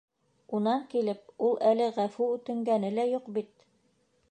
[0.59, 3.69] Унан килеп, ул әле ғәфү үтенгәне лә юҡ бит!..